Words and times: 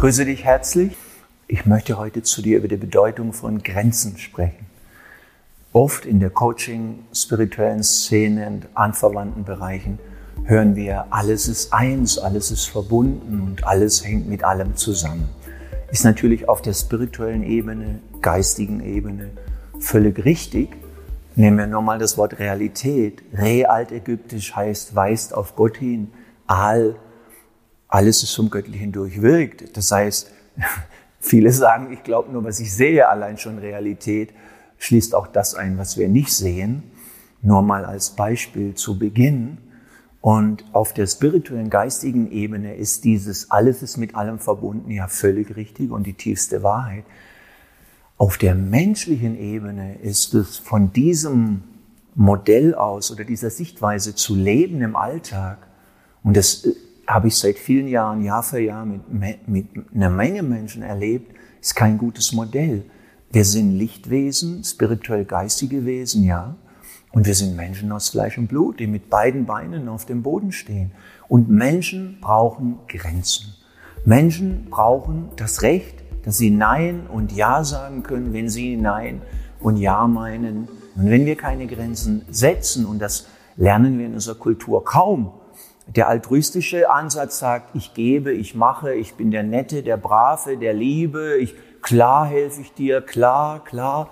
Grüße 0.00 0.24
dich 0.24 0.44
herzlich. 0.46 0.96
Ich 1.46 1.66
möchte 1.66 1.98
heute 1.98 2.22
zu 2.22 2.40
dir 2.40 2.56
über 2.56 2.68
die 2.68 2.78
Bedeutung 2.78 3.34
von 3.34 3.62
Grenzen 3.62 4.16
sprechen. 4.16 4.64
Oft 5.74 6.06
in 6.06 6.20
der 6.20 6.30
Coaching, 6.30 7.00
spirituellen 7.12 7.82
Szene 7.82 8.46
und 8.46 8.68
anverwandten 8.72 9.44
Bereichen 9.44 9.98
hören 10.44 10.74
wir, 10.74 11.04
alles 11.10 11.48
ist 11.48 11.74
eins, 11.74 12.16
alles 12.16 12.50
ist 12.50 12.64
verbunden 12.64 13.42
und 13.42 13.66
alles 13.66 14.02
hängt 14.02 14.26
mit 14.26 14.42
allem 14.42 14.74
zusammen. 14.74 15.28
Ist 15.92 16.06
natürlich 16.06 16.48
auf 16.48 16.62
der 16.62 16.72
spirituellen 16.72 17.42
Ebene, 17.42 17.98
geistigen 18.22 18.82
Ebene 18.82 19.32
völlig 19.80 20.24
richtig. 20.24 20.78
Nehmen 21.36 21.58
wir 21.58 21.66
nochmal 21.66 21.98
das 21.98 22.16
Wort 22.16 22.38
Realität. 22.38 23.22
Re 23.34 23.68
altägyptisch 23.68 24.56
heißt 24.56 24.96
weist 24.96 25.34
auf 25.34 25.56
Gott 25.56 25.76
hin. 25.76 26.10
Al, 26.46 26.96
alles 27.90 28.22
ist 28.22 28.34
vom 28.34 28.50
Göttlichen 28.50 28.92
durchwirkt. 28.92 29.76
Das 29.76 29.90
heißt, 29.90 30.30
viele 31.20 31.52
sagen, 31.52 31.92
ich 31.92 32.02
glaube 32.02 32.32
nur, 32.32 32.44
was 32.44 32.60
ich 32.60 32.72
sehe, 32.72 33.08
allein 33.08 33.36
schon 33.36 33.58
Realität 33.58 34.32
schließt 34.78 35.14
auch 35.14 35.26
das 35.26 35.54
ein, 35.54 35.76
was 35.76 35.98
wir 35.98 36.08
nicht 36.08 36.32
sehen. 36.32 36.84
Nur 37.42 37.62
mal 37.62 37.84
als 37.84 38.10
Beispiel 38.10 38.74
zu 38.74 38.98
Beginn. 38.98 39.58
Und 40.20 40.64
auf 40.72 40.92
der 40.92 41.06
spirituellen, 41.06 41.70
geistigen 41.70 42.30
Ebene 42.30 42.74
ist 42.76 43.04
dieses 43.04 43.50
alles 43.50 43.82
ist 43.82 43.96
mit 43.96 44.14
allem 44.14 44.38
verbunden 44.38 44.90
ja 44.90 45.08
völlig 45.08 45.56
richtig 45.56 45.90
und 45.90 46.06
die 46.06 46.12
tiefste 46.12 46.62
Wahrheit. 46.62 47.04
Auf 48.18 48.36
der 48.36 48.54
menschlichen 48.54 49.38
Ebene 49.38 49.96
ist 50.02 50.34
es 50.34 50.58
von 50.58 50.92
diesem 50.92 51.62
Modell 52.14 52.74
aus 52.74 53.10
oder 53.10 53.24
dieser 53.24 53.48
Sichtweise 53.48 54.14
zu 54.14 54.34
leben 54.34 54.82
im 54.82 54.94
Alltag. 54.94 55.66
Und 56.22 56.36
das 56.36 56.66
äh, 56.66 56.74
habe 57.10 57.28
ich 57.28 57.36
seit 57.36 57.58
vielen 57.58 57.88
Jahren, 57.88 58.22
Jahr 58.22 58.42
für 58.42 58.60
Jahr 58.60 58.86
mit, 58.86 59.48
mit 59.48 59.66
einer 59.94 60.10
Menge 60.10 60.42
Menschen 60.42 60.82
erlebt, 60.82 61.34
ist 61.60 61.74
kein 61.74 61.98
gutes 61.98 62.32
Modell. 62.32 62.84
Wir 63.32 63.44
sind 63.44 63.76
Lichtwesen, 63.76 64.62
spirituell 64.64 65.24
geistige 65.24 65.84
Wesen, 65.84 66.24
ja. 66.24 66.54
Und 67.12 67.26
wir 67.26 67.34
sind 67.34 67.56
Menschen 67.56 67.90
aus 67.90 68.10
Fleisch 68.10 68.38
und 68.38 68.46
Blut, 68.46 68.78
die 68.78 68.86
mit 68.86 69.10
beiden 69.10 69.44
Beinen 69.44 69.88
auf 69.88 70.06
dem 70.06 70.22
Boden 70.22 70.52
stehen. 70.52 70.92
Und 71.28 71.48
Menschen 71.48 72.18
brauchen 72.20 72.78
Grenzen. 72.86 73.54
Menschen 74.04 74.66
brauchen 74.70 75.30
das 75.36 75.62
Recht, 75.62 76.04
dass 76.24 76.38
sie 76.38 76.50
Nein 76.50 77.06
und 77.08 77.32
Ja 77.32 77.64
sagen 77.64 78.04
können, 78.04 78.32
wenn 78.32 78.48
sie 78.48 78.76
Nein 78.76 79.20
und 79.58 79.76
Ja 79.76 80.06
meinen. 80.06 80.68
Und 80.94 81.10
wenn 81.10 81.26
wir 81.26 81.36
keine 81.36 81.66
Grenzen 81.66 82.22
setzen, 82.30 82.86
und 82.86 83.00
das 83.00 83.26
lernen 83.56 83.98
wir 83.98 84.06
in 84.06 84.14
unserer 84.14 84.36
Kultur 84.36 84.84
kaum, 84.84 85.32
der 85.96 86.08
altruistische 86.08 86.90
Ansatz 86.90 87.38
sagt, 87.38 87.74
ich 87.74 87.94
gebe, 87.94 88.32
ich 88.32 88.54
mache, 88.54 88.94
ich 88.94 89.14
bin 89.14 89.30
der 89.30 89.42
Nette, 89.42 89.82
der 89.82 89.96
Brave, 89.96 90.56
der 90.56 90.72
Liebe, 90.72 91.36
ich, 91.38 91.54
klar 91.82 92.26
helfe 92.26 92.60
ich 92.60 92.72
dir, 92.74 93.00
klar, 93.00 93.64
klar. 93.64 94.10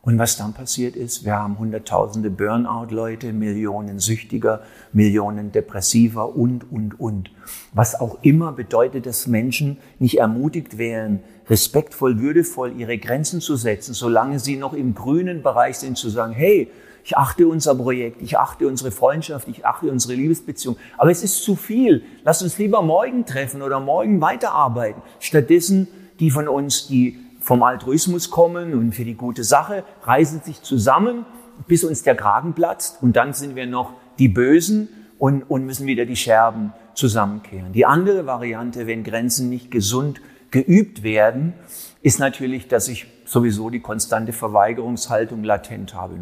Und 0.00 0.18
was 0.18 0.36
dann 0.36 0.52
passiert 0.52 0.96
ist, 0.96 1.24
wir 1.24 1.36
haben 1.36 1.58
hunderttausende 1.58 2.28
Burnout-Leute, 2.28 3.32
Millionen 3.32 4.00
Süchtiger, 4.00 4.62
Millionen 4.92 5.52
Depressiver 5.52 6.34
und, 6.34 6.72
und, 6.72 6.98
und. 6.98 7.30
Was 7.72 8.00
auch 8.00 8.18
immer 8.22 8.50
bedeutet, 8.50 9.06
dass 9.06 9.28
Menschen 9.28 9.76
nicht 10.00 10.18
ermutigt 10.18 10.76
werden, 10.76 11.20
respektvoll, 11.48 12.18
würdevoll 12.18 12.72
ihre 12.76 12.98
Grenzen 12.98 13.40
zu 13.40 13.54
setzen, 13.54 13.94
solange 13.94 14.40
sie 14.40 14.56
noch 14.56 14.72
im 14.72 14.94
grünen 14.94 15.42
Bereich 15.42 15.78
sind, 15.78 15.96
zu 15.96 16.08
sagen, 16.08 16.32
hey, 16.32 16.68
ich 17.04 17.16
achte 17.16 17.48
unser 17.48 17.74
Projekt, 17.74 18.22
ich 18.22 18.38
achte 18.38 18.66
unsere 18.68 18.90
Freundschaft, 18.90 19.48
ich 19.48 19.66
achte 19.66 19.90
unsere 19.90 20.14
Liebesbeziehung. 20.14 20.76
Aber 20.98 21.10
es 21.10 21.22
ist 21.22 21.42
zu 21.42 21.56
viel. 21.56 22.04
Lass 22.24 22.42
uns 22.42 22.58
lieber 22.58 22.82
morgen 22.82 23.26
treffen 23.26 23.62
oder 23.62 23.80
morgen 23.80 24.20
weiterarbeiten. 24.20 25.02
Stattdessen 25.18 25.88
die 26.20 26.30
von 26.30 26.46
uns, 26.46 26.86
die 26.86 27.18
vom 27.40 27.64
Altruismus 27.64 28.30
kommen 28.30 28.74
und 28.74 28.94
für 28.94 29.04
die 29.04 29.14
gute 29.14 29.42
Sache, 29.42 29.82
reißen 30.04 30.42
sich 30.42 30.62
zusammen, 30.62 31.26
bis 31.66 31.82
uns 31.82 32.04
der 32.04 32.14
Kragen 32.14 32.52
platzt 32.52 33.02
und 33.02 33.16
dann 33.16 33.32
sind 33.32 33.56
wir 33.56 33.66
noch 33.66 33.94
die 34.20 34.28
Bösen 34.28 34.88
und, 35.18 35.42
und 35.42 35.66
müssen 35.66 35.86
wieder 35.86 36.04
die 36.04 36.16
Scherben 36.16 36.72
zusammenkehren. 36.94 37.72
Die 37.72 37.86
andere 37.86 38.26
Variante, 38.26 38.86
wenn 38.86 39.02
Grenzen 39.02 39.48
nicht 39.48 39.70
gesund 39.70 40.20
geübt 40.50 41.02
werden, 41.02 41.54
ist 42.02 42.20
natürlich, 42.20 42.68
dass 42.68 42.88
ich 42.88 43.06
sowieso 43.24 43.70
die 43.70 43.80
konstante 43.80 44.32
Verweigerungshaltung 44.32 45.42
latent 45.42 45.94
habe. 45.94 46.14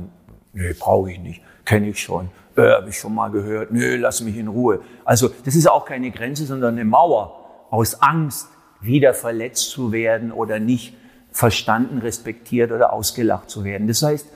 Nee, 0.53 0.75
brauche 0.79 1.13
ich 1.13 1.19
nicht, 1.19 1.43
kenne 1.65 1.89
ich 1.89 2.01
schon, 2.01 2.31
äh, 2.57 2.63
habe 2.73 2.91
ich 2.91 2.99
schon 2.99 3.15
mal 3.15 3.31
gehört, 3.31 3.71
nö, 3.71 3.97
lass 3.97 4.21
mich 4.21 4.37
in 4.37 4.49
Ruhe. 4.49 4.81
Also 5.05 5.31
das 5.45 5.55
ist 5.55 5.69
auch 5.69 5.85
keine 5.85 6.11
Grenze, 6.11 6.47
sondern 6.47 6.75
eine 6.75 6.85
Mauer 6.85 7.67
aus 7.71 8.03
Angst, 8.03 8.49
wieder 8.81 9.15
verletzt 9.15 9.71
zu 9.71 9.93
werden 9.93 10.33
oder 10.33 10.59
nicht 10.59 10.97
verstanden, 11.31 11.99
respektiert 11.99 12.73
oder 12.73 12.93
ausgelacht 12.93 13.51
zu 13.51 13.63
werden. 13.63 13.87
Das 13.87 14.03
heißt, 14.03 14.27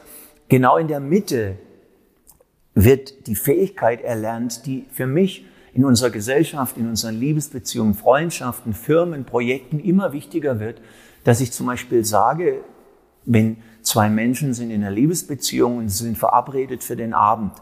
genau 0.49 0.77
in 0.77 0.89
der 0.89 1.01
Mitte 1.01 1.57
wird 2.75 3.27
die 3.27 3.35
Fähigkeit 3.35 4.03
erlernt, 4.03 4.67
die 4.67 4.87
für 4.91 5.07
mich 5.07 5.47
in 5.73 5.85
unserer 5.85 6.11
Gesellschaft, 6.11 6.77
in 6.77 6.89
unseren 6.89 7.19
Liebesbeziehungen, 7.19 7.95
Freundschaften, 7.95 8.75
Firmen, 8.75 9.25
Projekten 9.25 9.81
immer 9.81 10.13
wichtiger 10.13 10.61
wird, 10.61 10.81
dass 11.25 11.41
ich 11.41 11.53
zum 11.53 11.67
Beispiel 11.67 12.05
sage, 12.05 12.61
wenn 13.25 13.57
zwei 13.95 14.11
Menschen 14.11 14.55
sind 14.55 14.73
in 14.73 14.83
einer 14.83 14.91
Liebesbeziehung 14.91 15.79
und 15.79 15.89
sind 15.89 16.19
verabredet 16.19 16.83
für 16.83 16.97
den 16.97 17.15
Abend, 17.15 17.53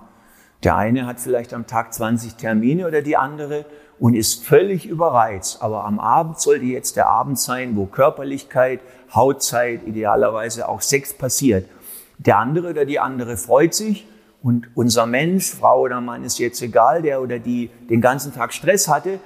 der 0.65 0.77
eine 0.77 1.05
hat 1.05 1.21
vielleicht 1.21 1.53
am 1.53 1.67
Tag 1.67 1.93
20 1.93 2.37
Termine 2.37 2.89
oder 2.89 3.03
die 3.03 3.19
andere 3.19 3.67
und 3.99 4.15
ist 4.15 4.43
völlig 4.43 4.87
überreizt. 4.87 5.61
Aber 5.61 5.85
am 5.85 6.01
Abend 6.01 6.41
sollte 6.41 6.65
jetzt 6.65 6.97
der 6.97 7.11
Abend 7.11 7.39
sein, 7.39 7.77
wo 7.77 7.85
Körperlichkeit, 7.85 8.81
Hautzeit, 9.15 9.83
idealerweise 9.87 10.71
auch 10.71 10.81
Sex 10.81 11.13
passiert. 11.13 11.69
Der 12.17 12.39
andere 12.39 12.71
oder 12.71 12.87
die 12.87 12.99
andere 12.99 13.37
freut 13.37 13.75
sich 13.75 14.07
und 14.43 14.69
unser 14.75 15.05
Mensch, 15.05 15.51
Frau 15.51 15.83
oder 15.83 16.01
Mann 16.01 16.25
ist 16.25 16.39
jetzt 16.39 16.63
egal, 16.63 17.03
der 17.03 17.21
oder 17.21 17.41
die 17.41 17.69
den 17.91 18.01
ganzen 18.01 18.33
Tag 18.33 18.55
Stress 18.55 18.89
hatte, 18.89 19.21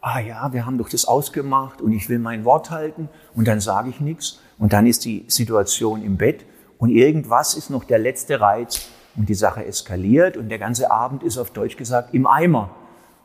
ah 0.00 0.18
ja, 0.18 0.52
wir 0.52 0.66
haben 0.66 0.76
doch 0.76 0.88
das 0.88 1.04
ausgemacht 1.04 1.80
und 1.80 1.92
ich 1.92 2.08
will 2.08 2.18
mein 2.18 2.44
Wort 2.44 2.72
halten 2.72 3.08
und 3.36 3.46
dann 3.46 3.60
sage 3.60 3.90
ich 3.90 4.00
nichts 4.00 4.40
und 4.58 4.72
dann 4.72 4.86
ist 4.86 5.04
die 5.04 5.24
Situation 5.28 6.02
im 6.04 6.16
Bett 6.16 6.44
und 6.78 6.90
irgendwas 6.90 7.54
ist 7.54 7.70
noch 7.70 7.84
der 7.84 7.98
letzte 7.98 8.40
Reiz 8.40 8.88
und 9.16 9.28
die 9.28 9.34
Sache 9.34 9.64
eskaliert 9.64 10.36
und 10.36 10.48
der 10.48 10.58
ganze 10.58 10.90
Abend 10.90 11.22
ist 11.22 11.38
auf 11.38 11.50
Deutsch 11.50 11.76
gesagt 11.76 12.14
im 12.14 12.26
Eimer. 12.26 12.70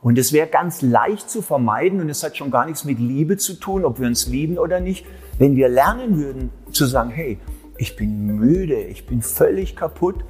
Und 0.01 0.17
es 0.17 0.33
wäre 0.33 0.47
ganz 0.47 0.81
leicht 0.81 1.29
zu 1.29 1.41
vermeiden 1.41 2.01
und 2.01 2.09
es 2.09 2.23
hat 2.23 2.35
schon 2.35 2.51
gar 2.51 2.65
nichts 2.65 2.83
mit 2.83 2.99
Liebe 2.99 3.37
zu 3.37 3.53
tun, 3.53 3.85
ob 3.85 3.99
wir 3.99 4.07
uns 4.07 4.27
lieben 4.27 4.57
oder 4.57 4.81
nicht, 4.81 5.05
wenn 5.37 5.55
wir 5.55 5.69
lernen 5.69 6.17
würden 6.17 6.49
zu 6.71 6.85
sagen, 6.85 7.09
hey, 7.09 7.39
ich 7.77 7.95
bin 7.95 8.25
müde, 8.25 8.75
ich 8.75 9.07
bin 9.07 9.21
völlig 9.21 9.75
kaputt, 9.75 10.25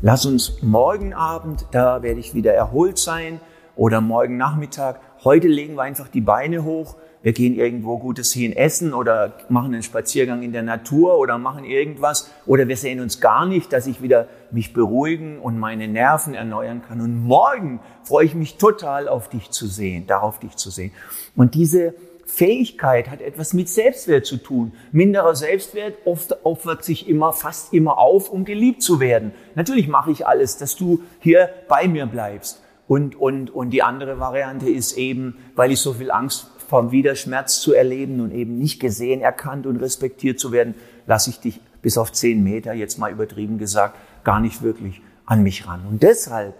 lass 0.00 0.24
uns 0.24 0.62
morgen 0.62 1.12
Abend, 1.12 1.66
da 1.72 2.02
werde 2.02 2.20
ich 2.20 2.34
wieder 2.34 2.54
erholt 2.54 2.96
sein 2.96 3.40
oder 3.76 4.00
morgen 4.00 4.36
Nachmittag, 4.36 5.00
heute 5.24 5.46
legen 5.46 5.74
wir 5.74 5.82
einfach 5.82 6.08
die 6.08 6.22
Beine 6.22 6.64
hoch, 6.64 6.96
wir 7.22 7.32
gehen 7.32 7.56
irgendwo 7.56 7.98
Gutes 7.98 8.32
hin 8.32 8.52
essen 8.52 8.94
oder 8.94 9.34
machen 9.48 9.74
einen 9.74 9.82
Spaziergang 9.82 10.42
in 10.42 10.52
der 10.52 10.62
Natur 10.62 11.18
oder 11.18 11.36
machen 11.36 11.64
irgendwas 11.64 12.30
oder 12.46 12.68
wir 12.68 12.76
sehen 12.76 13.00
uns 13.00 13.20
gar 13.20 13.44
nicht, 13.44 13.72
dass 13.72 13.86
ich 13.86 14.02
wieder 14.02 14.28
mich 14.52 14.72
beruhigen 14.72 15.40
und 15.40 15.58
meine 15.58 15.88
Nerven 15.88 16.34
erneuern 16.34 16.82
kann. 16.86 17.00
Und 17.00 17.24
morgen 17.24 17.80
freue 18.04 18.24
ich 18.24 18.34
mich 18.34 18.56
total 18.56 19.08
auf 19.08 19.28
dich 19.28 19.50
zu 19.50 19.66
sehen, 19.66 20.06
darauf 20.06 20.38
dich 20.38 20.56
zu 20.56 20.70
sehen. 20.70 20.92
Und 21.34 21.54
diese 21.54 21.94
Fähigkeit 22.24 23.10
hat 23.10 23.20
etwas 23.20 23.52
mit 23.52 23.68
Selbstwert 23.68 24.26
zu 24.26 24.36
tun. 24.36 24.72
Minderer 24.92 25.34
Selbstwert 25.34 25.94
oft 26.04 26.44
opfert 26.44 26.84
sich 26.84 27.08
immer, 27.08 27.32
fast 27.32 27.72
immer 27.72 27.98
auf, 27.98 28.30
um 28.30 28.44
geliebt 28.44 28.82
zu 28.82 29.00
werden. 29.00 29.32
Natürlich 29.54 29.88
mache 29.88 30.12
ich 30.12 30.26
alles, 30.26 30.58
dass 30.58 30.76
du 30.76 31.00
hier 31.20 31.48
bei 31.68 31.88
mir 31.88 32.06
bleibst. 32.06 32.62
Und, 32.86 33.16
und, 33.16 33.50
und 33.50 33.70
die 33.70 33.82
andere 33.82 34.20
Variante 34.20 34.68
ist 34.70 34.96
eben, 34.96 35.36
weil 35.56 35.72
ich 35.72 35.80
so 35.80 35.94
viel 35.94 36.10
Angst 36.10 36.50
vom 36.68 36.92
Widerschmerz 36.92 37.60
zu 37.60 37.72
erleben 37.72 38.20
und 38.20 38.30
eben 38.30 38.58
nicht 38.58 38.78
gesehen, 38.78 39.22
erkannt 39.22 39.66
und 39.66 39.76
respektiert 39.78 40.38
zu 40.38 40.52
werden, 40.52 40.74
lasse 41.06 41.30
ich 41.30 41.40
dich 41.40 41.60
bis 41.80 41.96
auf 41.96 42.12
zehn 42.12 42.44
Meter, 42.44 42.74
jetzt 42.74 42.98
mal 42.98 43.10
übertrieben 43.10 43.56
gesagt, 43.56 43.96
gar 44.22 44.38
nicht 44.38 44.62
wirklich 44.62 45.00
an 45.24 45.42
mich 45.42 45.66
ran. 45.66 45.80
Und 45.88 46.02
deshalb, 46.02 46.54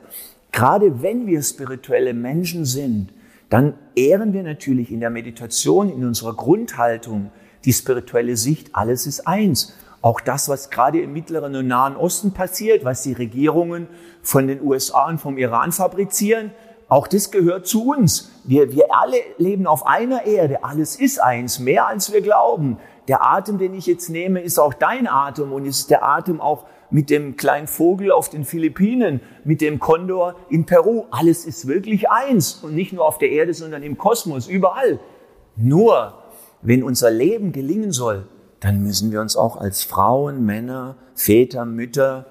gerade 0.50 1.02
wenn 1.02 1.26
wir 1.26 1.42
spirituelle 1.42 2.14
Menschen 2.14 2.64
sind, 2.64 3.10
dann 3.50 3.74
ehren 3.94 4.32
wir 4.32 4.42
natürlich 4.42 4.90
in 4.90 5.00
der 5.00 5.10
Meditation, 5.10 5.90
in 5.90 6.06
unserer 6.06 6.34
Grundhaltung 6.34 7.30
die 7.66 7.72
spirituelle 7.74 8.38
Sicht, 8.38 8.70
alles 8.72 9.06
ist 9.06 9.26
eins. 9.26 9.74
Auch 10.00 10.20
das, 10.20 10.48
was 10.48 10.70
gerade 10.70 11.02
im 11.02 11.12
Mittleren 11.12 11.54
und 11.54 11.66
Nahen 11.66 11.96
Osten 11.96 12.32
passiert, 12.32 12.82
was 12.82 13.02
die 13.02 13.12
Regierungen 13.12 13.88
von 14.22 14.46
den 14.46 14.62
USA 14.62 15.06
und 15.08 15.18
vom 15.18 15.36
Iran 15.36 15.72
fabrizieren, 15.72 16.52
auch 16.88 17.06
das 17.06 17.30
gehört 17.30 17.66
zu 17.66 17.90
uns. 17.90 18.30
Wir, 18.44 18.72
wir 18.72 18.86
alle 18.90 19.18
leben 19.36 19.66
auf 19.66 19.86
einer 19.86 20.24
Erde. 20.24 20.64
Alles 20.64 20.96
ist 20.96 21.22
eins, 21.22 21.58
mehr 21.58 21.86
als 21.86 22.12
wir 22.12 22.22
glauben. 22.22 22.78
Der 23.08 23.24
Atem, 23.24 23.58
den 23.58 23.74
ich 23.74 23.86
jetzt 23.86 24.08
nehme, 24.08 24.40
ist 24.40 24.58
auch 24.58 24.74
dein 24.74 25.06
Atem 25.06 25.52
und 25.52 25.66
ist 25.66 25.90
der 25.90 26.02
Atem 26.02 26.40
auch 26.40 26.64
mit 26.90 27.10
dem 27.10 27.36
kleinen 27.36 27.66
Vogel 27.66 28.10
auf 28.10 28.30
den 28.30 28.44
Philippinen, 28.44 29.20
mit 29.44 29.60
dem 29.60 29.78
Kondor 29.78 30.34
in 30.48 30.64
Peru. 30.64 31.04
Alles 31.10 31.44
ist 31.44 31.66
wirklich 31.66 32.10
eins 32.10 32.60
und 32.62 32.74
nicht 32.74 32.94
nur 32.94 33.06
auf 33.06 33.18
der 33.18 33.30
Erde, 33.30 33.52
sondern 33.52 33.82
im 33.82 33.98
Kosmos, 33.98 34.46
überall. 34.48 34.98
Nur 35.56 36.14
wenn 36.62 36.82
unser 36.82 37.10
Leben 37.10 37.52
gelingen 37.52 37.92
soll, 37.92 38.26
dann 38.60 38.82
müssen 38.82 39.12
wir 39.12 39.20
uns 39.20 39.36
auch 39.36 39.56
als 39.56 39.84
Frauen, 39.84 40.44
Männer, 40.44 40.96
Väter, 41.14 41.64
Mütter, 41.64 42.26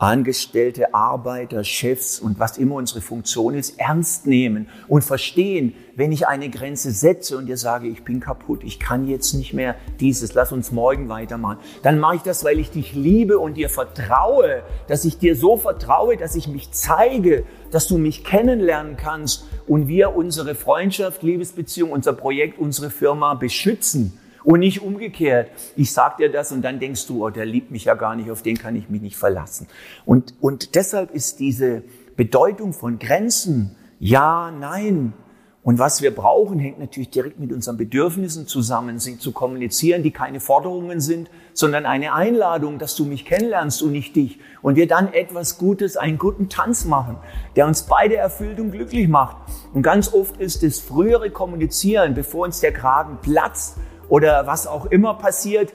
Angestellte, 0.00 0.94
Arbeiter, 0.94 1.62
Chefs 1.62 2.20
und 2.20 2.38
was 2.38 2.56
immer 2.56 2.76
unsere 2.76 3.02
Funktion 3.02 3.54
ist, 3.54 3.78
ernst 3.78 4.26
nehmen 4.26 4.66
und 4.88 5.04
verstehen, 5.04 5.74
wenn 5.94 6.10
ich 6.10 6.26
eine 6.26 6.48
Grenze 6.48 6.90
setze 6.90 7.36
und 7.36 7.44
dir 7.44 7.58
sage, 7.58 7.86
ich 7.86 8.02
bin 8.02 8.18
kaputt, 8.18 8.64
ich 8.64 8.80
kann 8.80 9.06
jetzt 9.06 9.34
nicht 9.34 9.52
mehr 9.52 9.76
dieses, 10.00 10.32
lass 10.32 10.52
uns 10.52 10.72
morgen 10.72 11.10
weitermachen, 11.10 11.58
dann 11.82 11.98
mache 11.98 12.16
ich 12.16 12.22
das, 12.22 12.44
weil 12.44 12.58
ich 12.58 12.70
dich 12.70 12.94
liebe 12.94 13.38
und 13.38 13.58
dir 13.58 13.68
vertraue, 13.68 14.62
dass 14.88 15.04
ich 15.04 15.18
dir 15.18 15.36
so 15.36 15.58
vertraue, 15.58 16.16
dass 16.16 16.34
ich 16.34 16.48
mich 16.48 16.70
zeige, 16.72 17.44
dass 17.70 17.86
du 17.86 17.98
mich 17.98 18.24
kennenlernen 18.24 18.96
kannst 18.96 19.44
und 19.66 19.86
wir 19.86 20.16
unsere 20.16 20.54
Freundschaft, 20.54 21.22
Liebesbeziehung, 21.22 21.90
unser 21.90 22.14
Projekt, 22.14 22.58
unsere 22.58 22.88
Firma 22.88 23.34
beschützen. 23.34 24.18
Und 24.44 24.60
nicht 24.60 24.82
umgekehrt. 24.82 25.50
Ich 25.76 25.92
sag 25.92 26.16
dir 26.16 26.30
das 26.30 26.52
und 26.52 26.62
dann 26.62 26.80
denkst 26.80 27.06
du, 27.06 27.24
oh, 27.24 27.30
der 27.30 27.46
liebt 27.46 27.70
mich 27.70 27.84
ja 27.84 27.94
gar 27.94 28.16
nicht, 28.16 28.30
auf 28.30 28.42
den 28.42 28.56
kann 28.56 28.76
ich 28.76 28.88
mich 28.88 29.02
nicht 29.02 29.16
verlassen. 29.16 29.66
Und, 30.06 30.34
und 30.40 30.74
deshalb 30.74 31.10
ist 31.12 31.40
diese 31.40 31.82
Bedeutung 32.16 32.72
von 32.72 32.98
Grenzen, 32.98 33.76
ja, 33.98 34.50
nein. 34.50 35.12
Und 35.62 35.78
was 35.78 36.00
wir 36.00 36.14
brauchen, 36.14 36.58
hängt 36.58 36.78
natürlich 36.78 37.10
direkt 37.10 37.38
mit 37.38 37.52
unseren 37.52 37.76
Bedürfnissen 37.76 38.46
zusammen, 38.46 38.98
sie 38.98 39.18
zu 39.18 39.32
kommunizieren, 39.32 40.02
die 40.02 40.10
keine 40.10 40.40
Forderungen 40.40 41.00
sind, 41.00 41.30
sondern 41.52 41.84
eine 41.84 42.14
Einladung, 42.14 42.78
dass 42.78 42.96
du 42.96 43.04
mich 43.04 43.26
kennenlernst 43.26 43.82
und 43.82 43.92
nicht 43.92 44.16
dich. 44.16 44.38
Und 44.62 44.76
wir 44.76 44.86
dann 44.86 45.12
etwas 45.12 45.58
Gutes, 45.58 45.98
einen 45.98 46.16
guten 46.16 46.48
Tanz 46.48 46.86
machen, 46.86 47.16
der 47.56 47.66
uns 47.66 47.82
beide 47.82 48.16
erfüllt 48.16 48.58
und 48.58 48.70
glücklich 48.70 49.06
macht. 49.06 49.36
Und 49.74 49.82
ganz 49.82 50.14
oft 50.14 50.38
ist 50.38 50.62
das 50.62 50.78
frühere 50.78 51.30
Kommunizieren, 51.30 52.14
bevor 52.14 52.46
uns 52.46 52.60
der 52.60 52.72
Kragen 52.72 53.18
platzt, 53.20 53.76
oder 54.10 54.46
was 54.46 54.66
auch 54.66 54.86
immer 54.86 55.14
passiert, 55.14 55.72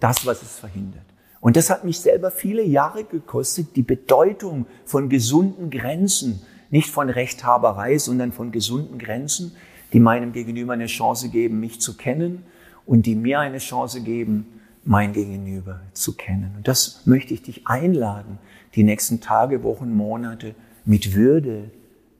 das, 0.00 0.26
was 0.26 0.42
es 0.42 0.58
verhindert. 0.58 1.04
Und 1.40 1.56
das 1.56 1.70
hat 1.70 1.84
mich 1.84 2.00
selber 2.00 2.30
viele 2.30 2.62
Jahre 2.62 3.04
gekostet, 3.04 3.76
die 3.76 3.82
Bedeutung 3.82 4.66
von 4.84 5.08
gesunden 5.08 5.70
Grenzen, 5.70 6.42
nicht 6.70 6.90
von 6.90 7.08
Rechthaberei, 7.08 7.96
sondern 7.96 8.32
von 8.32 8.52
gesunden 8.52 8.98
Grenzen, 8.98 9.54
die 9.92 10.00
meinem 10.00 10.32
Gegenüber 10.32 10.74
eine 10.74 10.86
Chance 10.86 11.30
geben, 11.30 11.60
mich 11.60 11.80
zu 11.80 11.96
kennen 11.96 12.42
und 12.84 13.06
die 13.06 13.14
mir 13.14 13.40
eine 13.40 13.58
Chance 13.58 14.02
geben, 14.02 14.60
mein 14.84 15.12
Gegenüber 15.12 15.80
zu 15.92 16.14
kennen. 16.16 16.52
Und 16.56 16.68
das 16.68 17.06
möchte 17.06 17.32
ich 17.32 17.42
dich 17.42 17.66
einladen, 17.66 18.38
die 18.74 18.82
nächsten 18.82 19.20
Tage, 19.20 19.62
Wochen, 19.62 19.94
Monate 19.94 20.54
mit 20.84 21.14
Würde 21.14 21.70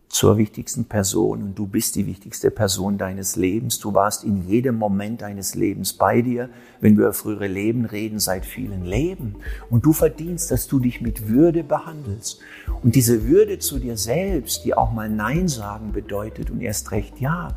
zur 0.08 0.38
wichtigsten 0.38 0.86
Person 0.86 1.42
und 1.42 1.58
du 1.58 1.66
bist 1.66 1.94
die 1.94 2.06
wichtigste 2.06 2.50
Person 2.50 2.96
deines 2.96 3.36
Lebens. 3.36 3.78
Du 3.78 3.92
warst 3.92 4.24
in 4.24 4.48
jedem 4.48 4.76
Moment 4.76 5.20
deines 5.20 5.54
Lebens 5.54 5.92
bei 5.92 6.22
dir. 6.22 6.48
Wenn 6.80 6.96
wir 6.96 7.04
über 7.04 7.12
frühere 7.12 7.46
Leben 7.46 7.84
reden, 7.84 8.18
seit 8.18 8.46
vielen 8.46 8.84
Leben. 8.84 9.36
Und 9.68 9.84
du 9.84 9.92
verdienst, 9.92 10.50
dass 10.50 10.66
du 10.66 10.78
dich 10.78 11.02
mit 11.02 11.28
Würde 11.28 11.62
behandelst. 11.62 12.40
Und 12.82 12.94
diese 12.94 13.26
Würde 13.26 13.58
zu 13.58 13.78
dir 13.78 13.96
selbst, 13.98 14.64
die 14.64 14.74
auch 14.74 14.92
mal 14.92 15.10
Nein 15.10 15.46
sagen 15.46 15.92
bedeutet 15.92 16.50
und 16.50 16.62
erst 16.62 16.90
recht 16.90 17.20
Ja, 17.20 17.56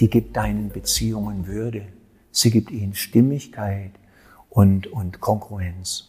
die 0.00 0.10
gibt 0.10 0.36
deinen 0.36 0.70
Beziehungen 0.70 1.46
Würde. 1.46 1.82
Sie 2.32 2.50
gibt 2.50 2.72
ihnen 2.72 2.94
Stimmigkeit 2.94 3.92
und, 4.50 4.88
und 4.88 5.20
Konkurrenz. 5.20 6.08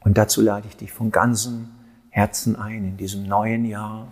Und 0.00 0.18
dazu 0.18 0.40
lade 0.40 0.66
ich 0.68 0.76
dich 0.76 0.90
von 0.90 1.12
ganzem 1.12 1.68
Herzen 2.10 2.56
ein 2.56 2.84
in 2.84 2.96
diesem 2.96 3.22
neuen 3.22 3.64
Jahr 3.64 4.08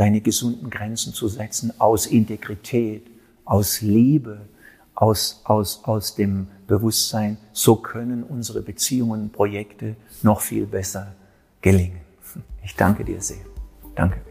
deine 0.00 0.22
gesunden 0.22 0.70
Grenzen 0.70 1.12
zu 1.12 1.28
setzen 1.28 1.74
aus 1.78 2.06
Integrität, 2.06 3.02
aus 3.44 3.82
Liebe, 3.82 4.40
aus, 4.94 5.42
aus, 5.44 5.84
aus 5.84 6.14
dem 6.14 6.46
Bewusstsein, 6.66 7.36
so 7.52 7.76
können 7.76 8.22
unsere 8.22 8.62
Beziehungen, 8.62 9.28
Projekte 9.28 9.96
noch 10.22 10.40
viel 10.40 10.64
besser 10.64 11.14
gelingen. 11.60 12.00
Ich 12.64 12.74
danke 12.76 13.04
dir 13.04 13.20
sehr. 13.20 13.44
Danke. 13.94 14.29